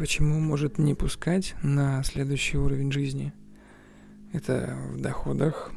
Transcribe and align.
почему 0.00 0.40
может 0.40 0.78
не 0.78 0.94
пускать 0.94 1.54
на 1.62 2.02
следующий 2.04 2.56
уровень 2.56 2.90
жизни? 2.90 3.34
Это 4.32 4.78
в 4.94 4.98
доходах, 4.98 5.72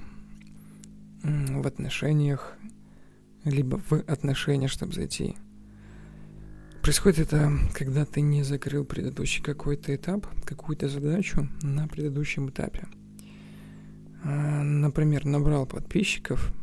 в 1.24 1.68
отношениях, 1.68 2.56
либо 3.44 3.82
в 3.90 3.92
отношения, 3.92 4.70
чтобы 4.70 4.94
зайти. 4.94 5.36
Происходит 6.82 7.20
это, 7.20 7.52
когда 7.74 8.06
ты 8.06 8.22
не 8.22 8.44
закрыл 8.44 8.86
предыдущий 8.86 9.44
какой-то 9.44 9.94
этап, 9.94 10.26
какую-то 10.46 10.88
задачу 10.88 11.50
на 11.62 11.90
предыдущем 11.90 12.50
этапе. 12.50 12.88
А, 14.24 14.64
например, 14.64 15.26
набрал 15.26 15.66
подписчиков, 15.66 16.54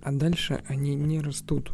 а 0.00 0.12
дальше 0.12 0.62
они 0.68 0.94
не 0.94 1.20
растут. 1.20 1.72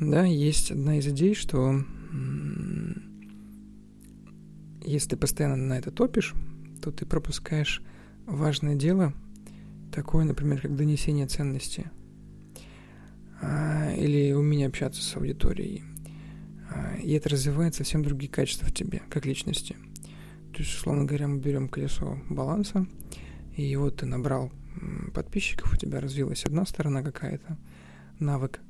Да, 0.00 0.24
есть 0.24 0.72
одна 0.72 0.98
из 0.98 1.06
идей, 1.06 1.36
что 1.36 1.84
если 4.84 5.10
ты 5.10 5.16
постоянно 5.16 5.56
на 5.56 5.78
это 5.78 5.90
топишь, 5.90 6.34
то 6.82 6.90
ты 6.90 7.06
пропускаешь 7.06 7.82
важное 8.26 8.74
дело, 8.74 9.12
такое, 9.92 10.24
например, 10.24 10.60
как 10.60 10.74
донесение 10.74 11.26
ценности 11.26 11.90
а, 13.40 13.92
или 13.94 14.32
умение 14.32 14.68
общаться 14.68 15.02
с 15.02 15.16
аудиторией. 15.16 15.84
А, 16.70 16.96
и 16.96 17.12
это 17.12 17.28
развивает 17.28 17.74
совсем 17.74 18.02
другие 18.02 18.30
качества 18.30 18.66
в 18.66 18.74
тебе, 18.74 19.02
как 19.10 19.26
личности. 19.26 19.76
То 20.52 20.58
есть, 20.58 20.74
условно 20.74 21.04
говоря, 21.04 21.28
мы 21.28 21.38
берем 21.38 21.68
колесо 21.68 22.18
баланса, 22.28 22.86
и 23.56 23.74
вот 23.76 23.98
ты 23.98 24.06
набрал 24.06 24.50
подписчиков, 25.14 25.72
у 25.72 25.76
тебя 25.76 26.00
развилась 26.00 26.44
одна 26.44 26.64
сторона 26.66 27.02
какая-то, 27.02 27.58
навык, 28.18 28.60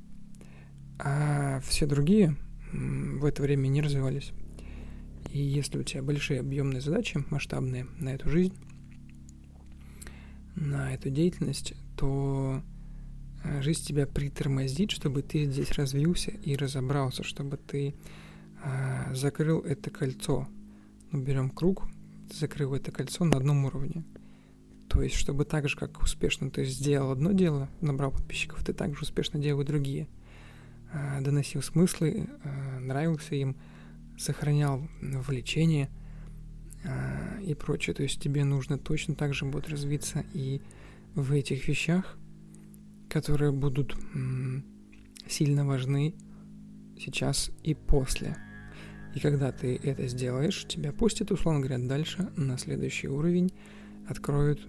а 0.99 1.59
все 1.61 1.85
другие 1.85 2.35
в 2.71 3.25
это 3.25 3.41
время 3.41 3.67
не 3.67 3.81
развивались. 3.81 4.31
И 5.33 5.41
если 5.41 5.79
у 5.79 5.83
тебя 5.83 6.03
большие 6.03 6.41
объемные 6.41 6.79
задачи, 6.79 7.25
масштабные 7.31 7.87
на 7.97 8.09
эту 8.09 8.29
жизнь, 8.29 8.53
на 10.55 10.93
эту 10.93 11.09
деятельность, 11.09 11.73
то 11.97 12.61
э, 13.43 13.61
жизнь 13.63 13.83
тебя 13.83 14.05
притормозит, 14.05 14.91
чтобы 14.91 15.23
ты 15.23 15.45
здесь 15.45 15.71
развился 15.71 16.29
и 16.29 16.55
разобрался, 16.55 17.23
чтобы 17.23 17.57
ты 17.57 17.95
э, 18.63 19.15
закрыл 19.15 19.61
это 19.61 19.89
кольцо. 19.89 20.47
Ну, 21.11 21.23
берем 21.23 21.49
круг, 21.49 21.87
закрыл 22.31 22.75
это 22.75 22.91
кольцо 22.91 23.25
на 23.25 23.37
одном 23.37 23.65
уровне. 23.65 24.03
То 24.87 25.01
есть, 25.01 25.15
чтобы 25.15 25.45
так 25.45 25.67
же, 25.67 25.75
как 25.75 25.99
успешно 26.03 26.51
ты 26.51 26.63
сделал 26.65 27.09
одно 27.09 27.31
дело, 27.31 27.69
набрал 27.81 28.11
подписчиков, 28.11 28.63
ты 28.63 28.71
также 28.71 29.01
успешно 29.01 29.39
делал 29.39 29.63
другие. 29.63 30.07
Э, 30.93 31.21
доносил 31.21 31.63
смыслы, 31.63 32.29
э, 32.43 32.79
нравился 32.81 33.33
им, 33.33 33.55
сохранял 34.17 34.87
влечение 35.01 35.89
э, 36.83 37.41
и 37.43 37.53
прочее. 37.53 37.93
То 37.93 38.03
есть 38.03 38.21
тебе 38.21 38.43
нужно 38.43 38.77
точно 38.77 39.15
так 39.15 39.33
же 39.33 39.45
будет 39.45 39.69
развиться 39.69 40.25
и 40.33 40.61
в 41.15 41.31
этих 41.31 41.67
вещах, 41.67 42.17
которые 43.09 43.51
будут 43.51 43.95
сильно 45.27 45.65
важны 45.65 46.15
сейчас 46.99 47.51
и 47.63 47.73
после. 47.73 48.37
И 49.15 49.19
когда 49.19 49.51
ты 49.51 49.75
это 49.75 50.07
сделаешь, 50.07 50.65
тебя 50.67 50.91
пустят, 50.91 51.31
условно 51.31 51.59
говоря, 51.59 51.77
дальше 51.77 52.31
на 52.35 52.57
следующий 52.57 53.07
уровень, 53.07 53.53
откроют 54.07 54.67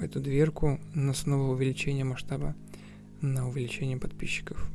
эту 0.00 0.20
дверку 0.20 0.80
на 0.94 1.12
снова 1.12 1.52
увеличение 1.52 2.04
масштаба, 2.04 2.54
на 3.20 3.48
увеличение 3.48 3.98
подписчиков. 3.98 4.70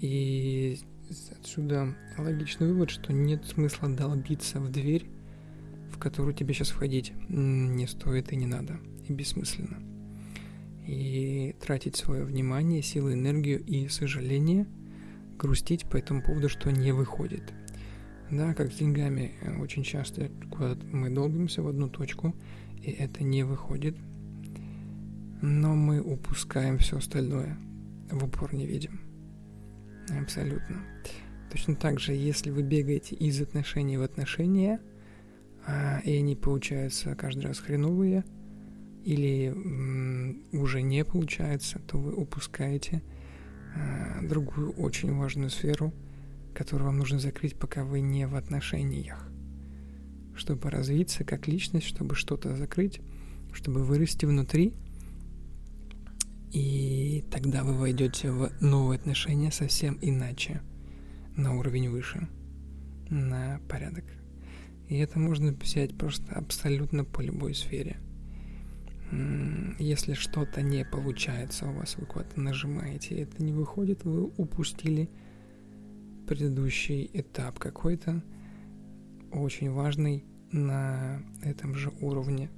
И 0.00 0.78
отсюда 1.10 1.96
логичный 2.18 2.68
вывод, 2.68 2.90
что 2.90 3.12
нет 3.12 3.44
смысла 3.44 3.88
долбиться 3.88 4.60
в 4.60 4.70
дверь, 4.70 5.06
в 5.92 5.98
которую 5.98 6.34
тебе 6.34 6.54
сейчас 6.54 6.68
входить 6.68 7.12
не 7.28 7.86
стоит 7.86 8.32
и 8.32 8.36
не 8.36 8.46
надо, 8.46 8.78
и 9.08 9.12
бессмысленно. 9.12 9.82
И 10.86 11.56
тратить 11.60 11.96
свое 11.96 12.24
внимание, 12.24 12.82
силы, 12.82 13.14
энергию 13.14 13.64
и 13.64 13.88
сожаление, 13.88 14.66
грустить 15.36 15.88
по 15.88 15.96
этому 15.96 16.22
поводу, 16.22 16.48
что 16.48 16.70
не 16.70 16.92
выходит. 16.92 17.42
Да, 18.30 18.54
как 18.54 18.72
с 18.72 18.76
деньгами, 18.76 19.32
э, 19.40 19.58
очень 19.58 19.82
часто 19.82 20.30
мы 20.92 21.10
долбимся 21.10 21.62
в 21.62 21.68
одну 21.68 21.88
точку, 21.88 22.36
и 22.82 22.90
это 22.90 23.24
не 23.24 23.42
выходит, 23.42 23.96
но 25.42 25.74
мы 25.74 26.00
упускаем 26.00 26.78
все 26.78 26.98
остальное, 26.98 27.58
в 28.10 28.24
упор 28.24 28.54
не 28.54 28.66
видим. 28.66 29.09
Абсолютно. 30.08 30.82
Точно 31.50 31.74
так 31.74 31.98
же, 31.98 32.12
если 32.12 32.50
вы 32.50 32.62
бегаете 32.62 33.16
из 33.16 33.40
отношений 33.40 33.96
в 33.96 34.02
отношения, 34.02 34.80
а, 35.66 36.00
и 36.04 36.16
они 36.16 36.36
получаются 36.36 37.14
каждый 37.14 37.46
раз 37.46 37.58
хреновые, 37.58 38.24
или 39.04 39.48
уже 40.52 40.82
не 40.82 41.04
получается, 41.04 41.80
то 41.80 41.98
вы 41.98 42.14
упускаете 42.14 43.02
а, 43.74 44.22
другую 44.22 44.72
очень 44.72 45.14
важную 45.14 45.50
сферу, 45.50 45.92
которую 46.54 46.86
вам 46.86 46.98
нужно 46.98 47.18
закрыть, 47.18 47.56
пока 47.56 47.84
вы 47.84 48.00
не 48.00 48.26
в 48.26 48.36
отношениях. 48.36 49.28
Чтобы 50.36 50.70
развиться 50.70 51.24
как 51.24 51.48
личность, 51.48 51.86
чтобы 51.86 52.14
что-то 52.14 52.56
закрыть, 52.56 53.00
чтобы 53.52 53.82
вырасти 53.82 54.24
внутри– 54.24 54.74
и 56.52 57.24
тогда 57.30 57.62
вы 57.62 57.74
войдете 57.74 58.30
в 58.30 58.50
новые 58.60 58.98
отношения 58.98 59.52
совсем 59.52 59.98
иначе, 60.00 60.62
на 61.36 61.56
уровень 61.56 61.90
выше, 61.90 62.28
на 63.08 63.60
порядок. 63.68 64.04
И 64.88 64.96
это 64.98 65.20
можно 65.20 65.52
взять 65.52 65.96
просто 65.96 66.32
абсолютно 66.34 67.04
по 67.04 67.20
любой 67.20 67.54
сфере. 67.54 67.98
Если 69.78 70.14
что-то 70.14 70.62
не 70.62 70.84
получается 70.84 71.68
у 71.68 71.72
вас, 71.72 71.96
вы 71.96 72.06
куда-то 72.06 72.40
нажимаете, 72.40 73.20
это 73.20 73.42
не 73.42 73.52
выходит, 73.52 74.04
вы 74.04 74.24
упустили 74.36 75.08
предыдущий 76.26 77.10
этап 77.12 77.58
какой-то, 77.58 78.22
очень 79.32 79.70
важный 79.70 80.24
на 80.50 81.22
этом 81.42 81.74
же 81.74 81.92
уровне, 82.00 82.50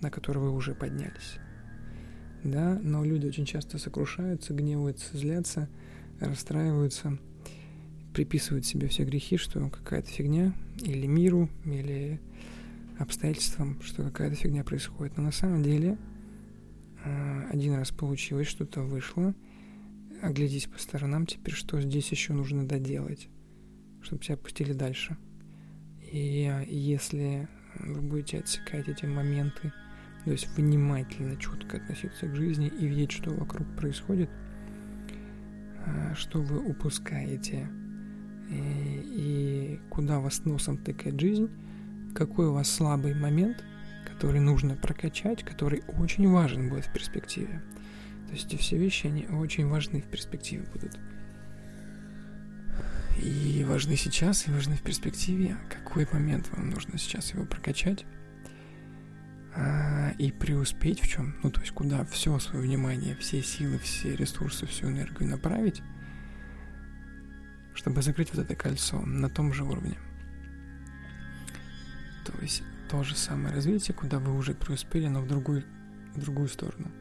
на 0.00 0.10
который 0.10 0.38
вы 0.38 0.50
уже 0.50 0.74
поднялись 0.74 1.38
да, 2.44 2.78
но 2.82 3.04
люди 3.04 3.26
очень 3.26 3.44
часто 3.44 3.78
сокрушаются, 3.78 4.52
гневаются, 4.52 5.16
злятся, 5.16 5.68
расстраиваются, 6.20 7.18
приписывают 8.12 8.66
себе 8.66 8.88
все 8.88 9.04
грехи, 9.04 9.36
что 9.36 9.68
какая-то 9.68 10.08
фигня, 10.08 10.52
или 10.82 11.06
миру, 11.06 11.48
или 11.64 12.20
обстоятельствам, 12.98 13.80
что 13.82 14.02
какая-то 14.02 14.36
фигня 14.36 14.64
происходит. 14.64 15.16
Но 15.16 15.24
на 15.24 15.32
самом 15.32 15.62
деле 15.62 15.98
а, 17.04 17.48
один 17.50 17.74
раз 17.74 17.90
получилось, 17.90 18.48
что-то 18.48 18.82
вышло, 18.82 19.34
оглядись 20.20 20.66
по 20.66 20.78
сторонам 20.78 21.26
теперь, 21.26 21.54
что 21.54 21.80
здесь 21.80 22.10
еще 22.10 22.32
нужно 22.32 22.66
доделать, 22.66 23.28
чтобы 24.02 24.22
тебя 24.22 24.36
пустили 24.36 24.72
дальше. 24.72 25.16
И 26.12 26.48
а, 26.50 26.62
если 26.62 27.48
вы 27.78 28.00
будете 28.02 28.38
отсекать 28.38 28.88
эти 28.88 29.06
моменты, 29.06 29.72
то 30.24 30.30
есть 30.30 30.48
внимательно, 30.56 31.36
четко 31.36 31.78
относиться 31.78 32.26
к 32.26 32.36
жизни 32.36 32.68
и 32.68 32.86
видеть, 32.86 33.12
что 33.12 33.30
вокруг 33.30 33.66
происходит, 33.76 34.30
а, 35.84 36.14
что 36.14 36.40
вы 36.40 36.60
упускаете 36.60 37.68
и, 38.48 39.02
и 39.04 39.80
куда 39.90 40.20
вас 40.20 40.44
носом 40.44 40.78
тыкает 40.78 41.20
жизнь, 41.20 41.50
какой 42.14 42.46
у 42.46 42.52
вас 42.52 42.70
слабый 42.70 43.14
момент, 43.14 43.64
который 44.06 44.40
нужно 44.40 44.76
прокачать, 44.76 45.42
который 45.42 45.82
очень 45.98 46.28
важен 46.28 46.68
будет 46.68 46.86
в 46.86 46.92
перспективе. 46.92 47.62
То 48.28 48.34
есть 48.34 48.46
эти 48.46 48.56
все 48.56 48.78
вещи, 48.78 49.06
они 49.08 49.26
очень 49.26 49.66
важны 49.66 50.02
в 50.02 50.06
перспективе 50.06 50.64
будут. 50.72 50.98
И 53.22 53.64
важны 53.68 53.96
сейчас, 53.96 54.46
и 54.46 54.50
важны 54.50 54.76
в 54.76 54.82
перспективе. 54.82 55.56
Какой 55.68 56.08
момент 56.12 56.48
вам 56.52 56.70
нужно 56.70 56.98
сейчас 56.98 57.34
его 57.34 57.44
прокачать? 57.44 58.06
И 60.22 60.30
преуспеть 60.30 61.00
в 61.00 61.08
чем, 61.08 61.34
ну 61.42 61.50
то 61.50 61.60
есть 61.60 61.72
куда 61.72 62.04
все 62.04 62.38
свое 62.38 62.64
внимание, 62.64 63.16
все 63.16 63.42
силы, 63.42 63.78
все 63.78 64.14
ресурсы, 64.14 64.66
всю 64.66 64.86
энергию 64.86 65.28
направить, 65.28 65.82
чтобы 67.74 68.02
закрыть 68.02 68.32
вот 68.32 68.44
это 68.44 68.54
кольцо 68.54 69.00
на 69.00 69.28
том 69.28 69.52
же 69.52 69.64
уровне. 69.64 69.98
То 72.24 72.40
есть 72.40 72.62
то 72.88 73.02
же 73.02 73.16
самое 73.16 73.52
развитие, 73.52 73.96
куда 73.96 74.20
вы 74.20 74.36
уже 74.36 74.54
преуспели, 74.54 75.08
но 75.08 75.22
в 75.22 75.26
другую, 75.26 75.64
в 76.14 76.20
другую 76.20 76.46
сторону. 76.46 76.92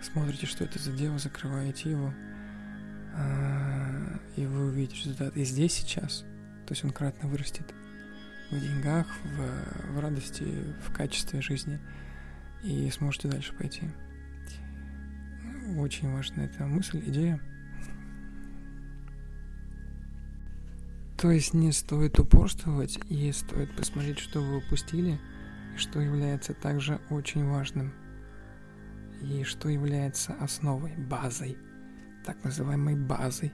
Смотрите, 0.00 0.46
что 0.46 0.64
это 0.64 0.78
за 0.78 0.92
дело, 0.92 1.18
закрываете 1.18 1.90
его, 1.90 2.14
а, 3.12 4.18
и 4.34 4.46
вы 4.46 4.68
увидите 4.68 4.96
результат. 4.96 5.36
И 5.36 5.44
здесь 5.44 5.74
сейчас, 5.74 6.20
то 6.66 6.72
есть 6.72 6.86
он 6.86 6.92
кратно 6.92 7.28
вырастет 7.28 7.74
в 8.50 8.60
деньгах, 8.60 9.06
в, 9.24 9.94
в 9.94 10.00
радости, 10.00 10.44
в 10.86 10.92
качестве 10.92 11.40
жизни, 11.40 11.78
и 12.62 12.90
сможете 12.90 13.28
дальше 13.28 13.52
пойти. 13.54 13.90
Очень 15.76 16.12
важна 16.12 16.44
эта 16.44 16.64
мысль, 16.64 17.02
идея. 17.06 17.40
То 21.18 21.30
есть 21.30 21.54
не 21.54 21.72
стоит 21.72 22.18
упорствовать 22.18 22.98
и 23.08 23.32
стоит 23.32 23.74
посмотреть, 23.74 24.18
что 24.18 24.40
вы 24.40 24.58
упустили, 24.58 25.18
и 25.74 25.78
что 25.78 26.00
является 26.00 26.52
также 26.54 27.00
очень 27.10 27.44
важным, 27.46 27.92
и 29.22 29.42
что 29.44 29.68
является 29.68 30.34
основой, 30.34 30.94
базой, 30.96 31.56
так 32.24 32.42
называемой 32.44 32.96
базой, 32.96 33.52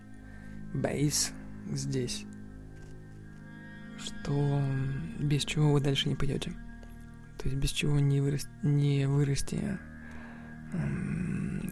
бейс 0.74 1.32
здесь, 1.70 2.24
что 4.04 4.62
без 5.19 5.44
чего 5.44 5.72
вы 5.72 5.81
дальше 5.81 6.08
не 6.08 6.16
пойдете, 6.16 6.52
то 7.38 7.49
есть 7.49 7.56
без 7.56 7.70
чего 7.70 7.99
не, 7.99 8.20
вырас, 8.20 8.49
не 8.62 9.06
вырасти, 9.06 9.78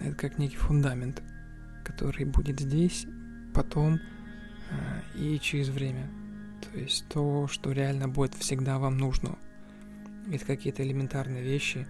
это 0.00 0.14
как 0.16 0.38
некий 0.38 0.56
фундамент, 0.56 1.22
который 1.84 2.24
будет 2.24 2.60
здесь, 2.60 3.06
потом 3.54 4.00
а, 4.70 5.02
и 5.16 5.38
через 5.38 5.68
время. 5.68 6.10
То 6.60 6.78
есть 6.78 7.06
то, 7.08 7.48
что 7.48 7.72
реально 7.72 8.08
будет 8.08 8.34
всегда 8.34 8.78
вам 8.78 8.98
нужно. 8.98 9.38
Это 10.30 10.44
какие-то 10.44 10.82
элементарные 10.82 11.42
вещи, 11.42 11.86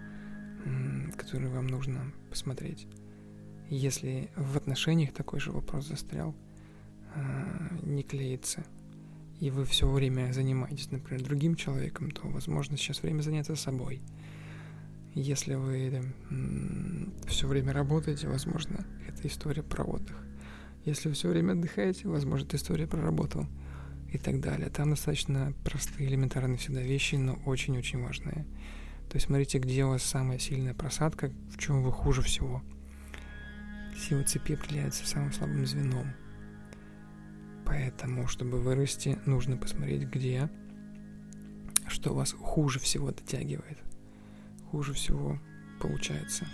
которые 1.16 1.50
вам 1.50 1.66
нужно 1.66 2.12
посмотреть. 2.28 2.86
Если 3.68 4.30
в 4.36 4.56
отношениях 4.56 5.12
такой 5.12 5.40
же 5.40 5.52
вопрос 5.52 5.88
застрял, 5.88 6.34
а, 7.14 7.78
не 7.82 8.02
клеится, 8.02 8.64
и 9.40 9.50
вы 9.50 9.64
все 9.64 9.90
время 9.90 10.32
занимаетесь, 10.32 10.90
например, 10.90 11.24
другим 11.24 11.56
человеком, 11.56 12.10
то, 12.10 12.28
возможно, 12.28 12.76
сейчас 12.76 13.02
время 13.02 13.22
заняться 13.22 13.56
собой. 13.56 14.02
Если 15.14 15.54
вы 15.54 16.02
все 17.26 17.48
время 17.48 17.72
работаете, 17.72 18.28
возможно, 18.28 18.86
это 19.08 19.26
история 19.26 19.62
про 19.62 19.82
отдых. 19.82 20.16
Если 20.84 21.10
все 21.12 21.28
время 21.28 21.52
отдыхаете, 21.52 22.06
возможно, 22.06 22.46
эта 22.46 22.56
история 22.56 22.86
проработал 22.86 23.46
и 24.12 24.18
так 24.18 24.40
далее. 24.40 24.68
Там 24.70 24.90
достаточно 24.90 25.52
простые, 25.64 26.08
элементарные 26.08 26.58
всегда 26.58 26.82
вещи, 26.82 27.16
но 27.16 27.34
очень-очень 27.46 28.02
важные. 28.02 28.46
То 29.08 29.16
есть 29.16 29.26
смотрите, 29.26 29.58
где 29.58 29.84
у 29.84 29.88
вас 29.88 30.02
самая 30.02 30.38
сильная 30.38 30.74
просадка, 30.74 31.32
в 31.50 31.58
чем 31.58 31.82
вы 31.82 31.92
хуже 31.92 32.22
всего. 32.22 32.62
Сила 33.98 34.22
цепи 34.22 34.52
определяется 34.52 35.06
самым 35.06 35.32
слабым 35.32 35.66
звеном. 35.66 36.12
Поэтому, 37.70 38.26
чтобы 38.26 38.58
вырасти, 38.58 39.16
нужно 39.26 39.56
посмотреть, 39.56 40.02
где, 40.02 40.50
что 41.86 42.12
вас 42.12 42.32
хуже 42.32 42.80
всего 42.80 43.12
дотягивает. 43.12 43.78
Хуже 44.72 44.92
всего 44.92 45.38
получается. 45.80 46.46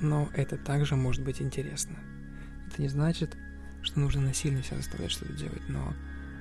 Но 0.00 0.30
это 0.32 0.56
также 0.56 0.96
может 0.96 1.22
быть 1.22 1.42
интересно. 1.42 1.98
Это 2.66 2.80
не 2.80 2.88
значит, 2.88 3.36
что 3.82 4.00
нужно 4.00 4.22
насильно 4.22 4.62
себя 4.62 4.78
заставлять 4.78 5.10
что-то 5.10 5.34
делать, 5.34 5.68
но 5.68 5.92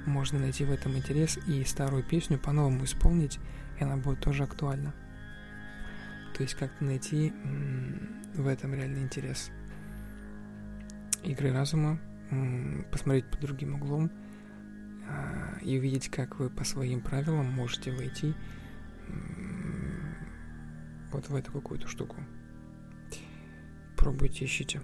можно 0.06 0.40
найти 0.40 0.64
в 0.64 0.72
этом 0.72 0.96
интерес 0.96 1.38
и 1.46 1.66
старую 1.66 2.04
песню 2.04 2.40
по-новому 2.40 2.86
исполнить, 2.86 3.38
и 3.82 3.84
она 3.84 3.98
будет 3.98 4.22
тоже 4.22 4.44
актуальна. 4.44 4.94
То 6.38 6.44
есть 6.44 6.56
как-то 6.56 6.86
найти 6.86 7.34
в 8.34 8.48
этом 8.48 8.74
реальный 8.74 9.02
интерес. 9.02 9.52
Игры 11.22 11.52
разума, 11.52 12.00
посмотреть 12.92 13.30
под 13.30 13.42
другим 13.42 13.76
углом 13.76 14.12
а, 15.08 15.58
и 15.62 15.78
увидеть, 15.78 16.10
как 16.10 16.40
вы 16.40 16.50
по 16.50 16.64
своим 16.64 17.02
правилам 17.02 17.46
можете 17.46 17.92
войти 17.92 18.34
вот 21.12 21.30
в 21.30 21.36
эту 21.36 21.52
какую-то 21.52 21.88
штуку. 21.88 22.18
Пробуйте, 23.96 24.46
ищите. 24.46 24.82